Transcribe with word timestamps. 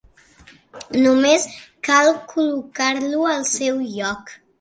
Només 1.01 1.43
cal 1.87 2.09
col·locar-lo 2.31 3.29
al 3.35 3.45
seu 3.51 3.79
lloc. 3.99 4.35